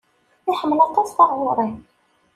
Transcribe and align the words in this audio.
Iḥemmel 0.51 0.79
aṭas 0.87 1.09
taɣuri. 1.17 1.69